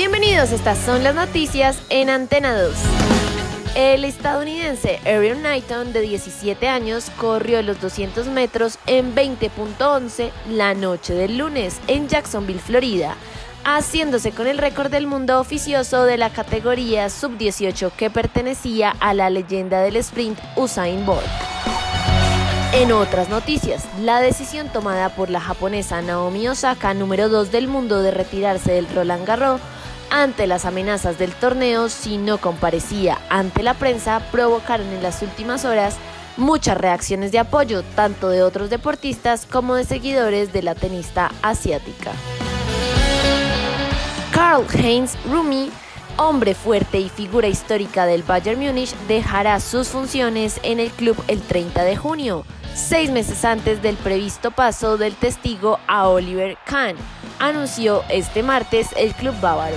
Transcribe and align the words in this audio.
Bienvenidos, 0.00 0.50
estas 0.52 0.78
son 0.78 1.04
las 1.04 1.14
noticias 1.14 1.78
en 1.90 2.08
Antena 2.08 2.58
2. 2.58 2.74
El 3.74 4.06
estadounidense 4.06 4.98
Aaron 5.04 5.40
Knighton, 5.40 5.92
de 5.92 6.00
17 6.00 6.68
años, 6.68 7.10
corrió 7.18 7.60
los 7.60 7.82
200 7.82 8.28
metros 8.28 8.78
en 8.86 9.14
20.11 9.14 10.30
la 10.48 10.72
noche 10.72 11.12
del 11.12 11.36
lunes 11.36 11.82
en 11.86 12.08
Jacksonville, 12.08 12.60
Florida, 12.60 13.14
haciéndose 13.64 14.32
con 14.32 14.46
el 14.46 14.56
récord 14.56 14.90
del 14.90 15.06
mundo 15.06 15.38
oficioso 15.38 16.06
de 16.06 16.16
la 16.16 16.30
categoría 16.30 17.10
sub-18 17.10 17.92
que 17.92 18.08
pertenecía 18.08 18.96
a 19.00 19.12
la 19.12 19.28
leyenda 19.28 19.82
del 19.82 19.96
sprint 19.96 20.38
Usain 20.56 21.04
Bolt. 21.04 21.26
En 22.72 22.90
otras 22.92 23.28
noticias, 23.28 23.84
la 24.00 24.22
decisión 24.22 24.70
tomada 24.72 25.10
por 25.10 25.28
la 25.28 25.42
japonesa 25.42 26.00
Naomi 26.00 26.48
Osaka, 26.48 26.94
número 26.94 27.28
2 27.28 27.52
del 27.52 27.68
mundo, 27.68 28.00
de 28.00 28.12
retirarse 28.12 28.72
del 28.72 28.88
Roland 28.94 29.26
Garros 29.26 29.60
ante 30.10 30.46
las 30.46 30.64
amenazas 30.64 31.18
del 31.18 31.32
torneo 31.32 31.88
si 31.88 32.18
no 32.18 32.38
comparecía 32.38 33.18
ante 33.28 33.62
la 33.62 33.74
prensa 33.74 34.20
provocaron 34.30 34.88
en 34.88 35.02
las 35.02 35.22
últimas 35.22 35.64
horas 35.64 35.96
muchas 36.36 36.76
reacciones 36.76 37.32
de 37.32 37.38
apoyo, 37.38 37.82
tanto 37.94 38.28
de 38.28 38.42
otros 38.42 38.70
deportistas 38.70 39.46
como 39.46 39.74
de 39.74 39.84
seguidores 39.84 40.52
de 40.52 40.62
la 40.62 40.74
tenista 40.74 41.30
asiática. 41.42 42.12
Karl 44.32 44.64
Heinz 44.72 45.16
Rumi, 45.30 45.70
hombre 46.16 46.54
fuerte 46.54 46.98
y 46.98 47.08
figura 47.08 47.48
histórica 47.48 48.06
del 48.06 48.22
Bayern 48.22 48.60
Múnich, 48.60 48.94
dejará 49.06 49.60
sus 49.60 49.88
funciones 49.88 50.60
en 50.62 50.80
el 50.80 50.90
club 50.90 51.22
el 51.28 51.40
30 51.40 51.84
de 51.84 51.96
junio, 51.96 52.44
seis 52.74 53.10
meses 53.10 53.44
antes 53.44 53.82
del 53.82 53.96
previsto 53.96 54.50
paso 54.50 54.96
del 54.96 55.14
testigo 55.14 55.78
a 55.86 56.08
Oliver 56.08 56.56
Kahn, 56.64 56.96
anunció 57.40 58.04
este 58.08 58.44
martes 58.44 58.88
el 58.96 59.12
club 59.14 59.34
bávaro. 59.40 59.76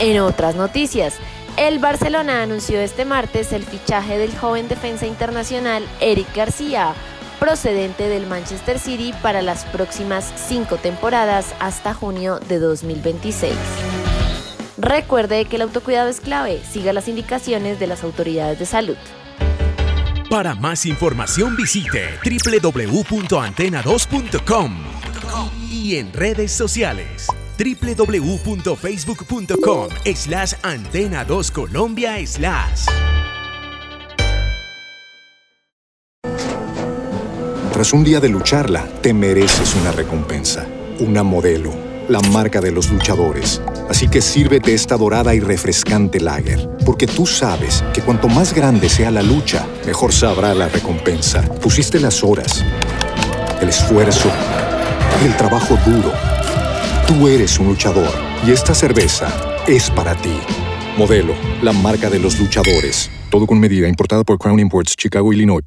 En 0.00 0.20
otras 0.20 0.56
noticias, 0.56 1.14
el 1.56 1.78
Barcelona 1.78 2.42
anunció 2.42 2.80
este 2.80 3.04
martes 3.04 3.52
el 3.52 3.62
fichaje 3.62 4.18
del 4.18 4.36
joven 4.36 4.68
defensa 4.68 5.06
internacional 5.06 5.86
Eric 6.00 6.34
García, 6.34 6.94
procedente 7.38 8.08
del 8.08 8.26
Manchester 8.26 8.78
City 8.78 9.14
para 9.22 9.42
las 9.42 9.64
próximas 9.66 10.32
cinco 10.48 10.76
temporadas 10.76 11.54
hasta 11.60 11.94
junio 11.94 12.40
de 12.40 12.58
2026. 12.58 13.54
Recuerde 14.78 15.44
que 15.46 15.56
el 15.56 15.62
autocuidado 15.62 16.08
es 16.08 16.20
clave, 16.20 16.60
siga 16.70 16.92
las 16.92 17.08
indicaciones 17.08 17.78
de 17.78 17.86
las 17.86 18.04
autoridades 18.04 18.58
de 18.58 18.66
salud. 18.66 18.96
Para 20.28 20.54
más 20.54 20.84
información 20.86 21.56
visite 21.56 22.18
www.antena2.com 22.22 25.15
y 25.70 25.96
en 25.96 26.12
redes 26.12 26.52
sociales 26.52 27.26
www.facebook.com 27.58 29.88
slash 30.14 30.52
antena 30.62 31.24
2 31.24 31.50
Colombia 31.50 32.26
slash. 32.26 32.86
Tras 37.76 37.92
un 37.92 38.04
día 38.04 38.20
de 38.20 38.30
lucharla, 38.30 38.88
te 39.02 39.12
mereces 39.12 39.74
una 39.74 39.92
recompensa, 39.92 40.66
una 40.98 41.22
modelo, 41.22 41.74
la 42.08 42.20
marca 42.20 42.62
de 42.62 42.72
los 42.72 42.90
luchadores. 42.90 43.60
Así 43.90 44.08
que 44.08 44.22
sírvete 44.22 44.72
esta 44.72 44.96
dorada 44.96 45.34
y 45.34 45.40
refrescante 45.40 46.18
lager, 46.18 46.70
porque 46.86 47.06
tú 47.06 47.26
sabes 47.26 47.84
que 47.92 48.00
cuanto 48.00 48.28
más 48.28 48.54
grande 48.54 48.88
sea 48.88 49.10
la 49.10 49.20
lucha, 49.20 49.66
mejor 49.84 50.14
sabrá 50.14 50.54
la 50.54 50.70
recompensa. 50.70 51.42
Pusiste 51.60 52.00
las 52.00 52.24
horas, 52.24 52.64
el 53.60 53.68
esfuerzo, 53.68 54.30
el 55.24 55.36
trabajo 55.36 55.78
duro. 55.86 56.12
Tú 57.06 57.28
eres 57.28 57.58
un 57.58 57.68
luchador 57.68 58.12
y 58.46 58.50
esta 58.50 58.74
cerveza 58.74 59.28
es 59.66 59.90
para 59.90 60.14
ti. 60.16 60.38
Modelo, 60.96 61.34
la 61.62 61.72
marca 61.72 62.10
de 62.10 62.18
los 62.18 62.38
luchadores. 62.38 63.10
Todo 63.30 63.46
con 63.46 63.58
medida, 63.58 63.88
importada 63.88 64.24
por 64.24 64.38
Crown 64.38 64.60
Imports, 64.60 64.94
Chicago, 64.96 65.32
Illinois. 65.32 65.62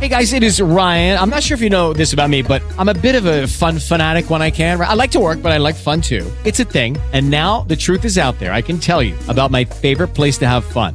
Hey 0.00 0.08
guys, 0.08 0.32
it 0.32 0.42
is 0.42 0.60
Ryan. 0.60 1.16
I'm 1.18 1.30
not 1.30 1.44
sure 1.44 1.54
if 1.54 1.62
you 1.62 1.70
know 1.70 1.92
this 1.92 2.12
about 2.12 2.28
me, 2.28 2.42
but 2.42 2.62
I'm 2.76 2.88
a 2.88 2.94
bit 2.94 3.14
of 3.14 3.26
a 3.26 3.46
fun 3.46 3.78
fanatic 3.78 4.28
when 4.28 4.42
I 4.42 4.50
can. 4.50 4.80
I 4.80 4.94
like 4.94 5.12
to 5.12 5.20
work, 5.20 5.40
but 5.40 5.52
I 5.52 5.58
like 5.58 5.76
fun 5.76 6.00
too. 6.00 6.26
It's 6.44 6.58
a 6.58 6.64
thing. 6.64 6.98
And 7.12 7.30
now 7.30 7.64
the 7.68 7.76
truth 7.76 8.04
is 8.04 8.18
out 8.18 8.38
there. 8.40 8.52
I 8.52 8.60
can 8.60 8.80
tell 8.80 9.02
you 9.02 9.14
about 9.28 9.52
my 9.52 9.64
favorite 9.64 10.08
place 10.08 10.36
to 10.38 10.48
have 10.48 10.64
fun 10.64 10.94